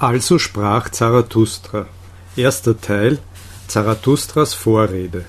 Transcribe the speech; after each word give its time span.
Also 0.00 0.38
sprach 0.38 0.88
Zarathustra. 0.88 1.84
Erster 2.34 2.80
Teil 2.80 3.18
Zarathustras 3.68 4.54
Vorrede. 4.54 5.26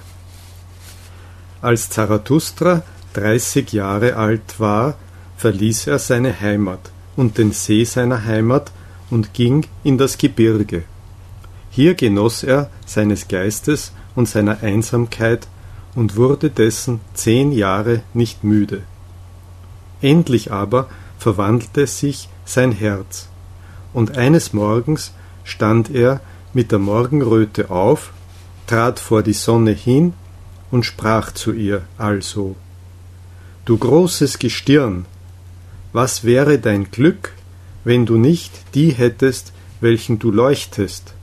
Als 1.62 1.90
Zarathustra 1.90 2.82
dreißig 3.12 3.74
Jahre 3.74 4.16
alt 4.16 4.62
war, 4.62 4.96
verließ 5.36 5.88
er 5.88 6.00
seine 6.00 6.40
Heimat 6.40 6.80
und 7.18 7.38
den 7.38 7.52
See 7.52 7.84
seiner 7.84 8.24
Heimat 8.24 8.72
und 9.10 9.34
ging 9.34 9.66
in 9.84 9.98
das 9.98 10.18
Gebirge. 10.18 10.84
Hier 11.70 11.94
genoss 11.94 12.42
er 12.42 12.70
seines 12.86 13.28
Geistes 13.28 13.92
und 14.16 14.30
seiner 14.30 14.64
Einsamkeit 14.64 15.50
und 15.96 16.16
wurde 16.16 16.50
dessen 16.50 17.02
zehn 17.14 17.52
Jahre 17.52 18.04
nicht 18.14 18.46
müde. 18.46 18.84
Endlich 20.02 20.54
aber 20.54 20.88
verwandelte 21.20 21.88
sich 21.88 22.30
sein 22.46 22.72
Herz 22.72 23.28
und 23.94 24.18
eines 24.18 24.54
Morgens 24.54 25.12
stand 25.44 25.90
er 25.90 26.22
mit 26.54 26.72
der 26.72 26.80
Morgenröte 26.80 27.70
auf, 27.70 28.12
trat 28.68 29.00
vor 29.00 29.24
die 29.24 29.34
Sonne 29.34 29.72
hin 29.72 30.14
und 30.70 30.86
sprach 30.86 31.32
zu 31.32 31.52
ihr 31.52 31.84
also 31.98 32.56
Du 33.66 33.78
großes 33.78 34.40
Gestirn, 34.40 35.06
was 35.94 36.24
wäre 36.24 36.58
dein 36.58 36.90
Glück, 36.90 37.34
wenn 37.84 38.06
du 38.06 38.18
nicht 38.18 38.52
die 38.74 38.92
hättest, 38.92 39.54
welchen 39.82 40.20
du 40.20 40.32
leuchtest? 40.32 41.14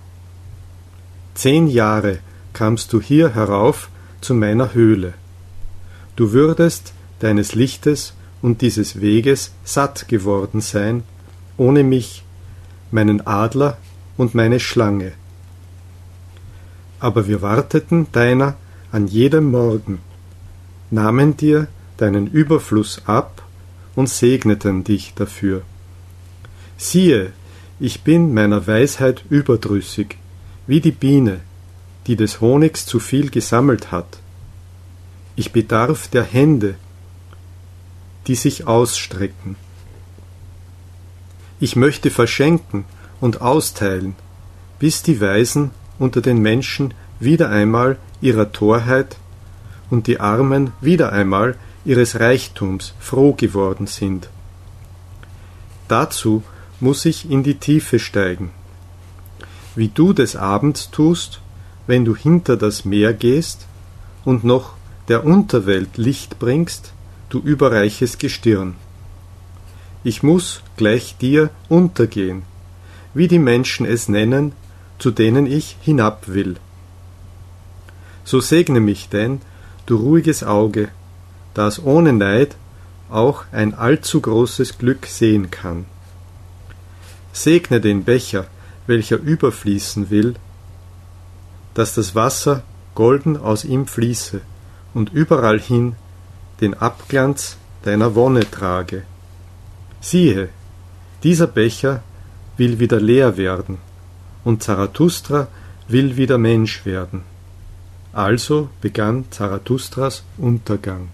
Zehn 1.34 1.68
Jahre 1.68 2.18
kamst 2.52 2.92
du 2.92 3.00
hier 3.00 3.34
herauf 3.34 3.88
zu 4.20 4.34
meiner 4.34 4.74
Höhle. 4.74 5.14
Du 6.16 6.32
würdest 6.32 6.92
deines 7.20 7.54
Lichtes 7.54 8.14
und 8.42 8.60
dieses 8.60 9.00
Weges 9.00 9.52
satt 9.64 10.08
geworden 10.08 10.60
sein, 10.60 11.02
ohne 11.56 11.82
mich 11.82 12.24
meinen 12.90 13.26
Adler 13.26 13.78
und 14.16 14.34
meine 14.34 14.60
Schlange. 14.60 15.12
Aber 17.00 17.26
wir 17.26 17.42
warteten 17.42 18.06
deiner 18.12 18.56
an 18.90 19.06
jedem 19.06 19.50
Morgen, 19.50 20.00
nahmen 20.90 21.36
dir 21.36 21.68
deinen 21.96 22.26
Überfluss 22.26 23.02
ab 23.06 23.42
und 23.94 24.08
segneten 24.08 24.84
dich 24.84 25.14
dafür. 25.14 25.62
Siehe, 26.76 27.32
ich 27.80 28.02
bin 28.02 28.34
meiner 28.34 28.66
Weisheit 28.66 29.24
überdrüssig, 29.30 30.16
wie 30.66 30.80
die 30.80 30.92
Biene, 30.92 31.40
die 32.06 32.16
des 32.16 32.40
Honigs 32.40 32.86
zu 32.86 32.98
viel 32.98 33.30
gesammelt 33.30 33.92
hat. 33.92 34.18
Ich 35.36 35.52
bedarf 35.52 36.08
der 36.08 36.24
Hände, 36.24 36.74
die 38.26 38.34
sich 38.34 38.66
ausstrecken 38.66 39.56
ich 41.60 41.76
möchte 41.76 42.10
verschenken 42.10 42.84
und 43.20 43.40
austeilen, 43.40 44.14
bis 44.78 45.02
die 45.02 45.20
Weisen 45.20 45.70
unter 45.98 46.20
den 46.20 46.38
Menschen 46.38 46.94
wieder 47.18 47.50
einmal 47.50 47.98
ihrer 48.20 48.52
Torheit 48.52 49.16
und 49.90 50.06
die 50.06 50.20
Armen 50.20 50.72
wieder 50.80 51.12
einmal 51.12 51.56
ihres 51.84 52.20
Reichtums 52.20 52.94
froh 53.00 53.32
geworden 53.32 53.86
sind. 53.86 54.28
Dazu 55.88 56.42
muss 56.80 57.04
ich 57.04 57.28
in 57.30 57.42
die 57.42 57.56
Tiefe 57.56 57.98
steigen. 57.98 58.50
Wie 59.74 59.88
du 59.88 60.12
des 60.12 60.36
Abends 60.36 60.90
tust, 60.90 61.40
wenn 61.86 62.04
du 62.04 62.14
hinter 62.14 62.56
das 62.56 62.84
Meer 62.84 63.14
gehst 63.14 63.66
und 64.24 64.44
noch 64.44 64.74
der 65.08 65.24
Unterwelt 65.24 65.96
Licht 65.96 66.38
bringst, 66.38 66.92
du 67.30 67.40
überreiches 67.40 68.18
Gestirn 68.18 68.74
ich 70.04 70.22
muss 70.22 70.62
gleich 70.76 71.16
dir 71.18 71.50
untergehen, 71.68 72.42
wie 73.14 73.28
die 73.28 73.38
Menschen 73.38 73.86
es 73.86 74.08
nennen, 74.08 74.52
zu 74.98 75.10
denen 75.10 75.46
ich 75.46 75.76
hinab 75.80 76.28
will. 76.28 76.56
So 78.24 78.40
segne 78.40 78.80
mich 78.80 79.08
denn, 79.08 79.40
du 79.86 79.96
ruhiges 79.96 80.42
Auge, 80.44 80.88
das 81.54 81.82
ohne 81.82 82.12
Neid 82.12 82.56
auch 83.10 83.44
ein 83.52 83.74
allzu 83.74 84.20
großes 84.20 84.78
Glück 84.78 85.06
sehen 85.06 85.50
kann. 85.50 85.86
Segne 87.32 87.80
den 87.80 88.04
Becher, 88.04 88.46
welcher 88.86 89.16
überfließen 89.16 90.10
will, 90.10 90.34
dass 91.74 91.94
das 91.94 92.14
Wasser 92.14 92.62
golden 92.94 93.36
aus 93.36 93.64
ihm 93.64 93.86
fließe 93.86 94.40
und 94.94 95.12
überall 95.12 95.60
hin 95.60 95.94
den 96.60 96.74
Abglanz 96.74 97.56
deiner 97.82 98.14
Wonne 98.14 98.50
trage. 98.50 99.04
Siehe, 100.00 100.48
dieser 101.22 101.46
Becher 101.46 102.02
will 102.56 102.78
wieder 102.78 103.00
leer 103.00 103.36
werden, 103.36 103.78
und 104.44 104.62
Zarathustra 104.62 105.48
will 105.88 106.16
wieder 106.16 106.38
Mensch 106.38 106.84
werden. 106.86 107.22
Also 108.12 108.68
begann 108.80 109.24
Zarathustras 109.30 110.22
Untergang. 110.36 111.08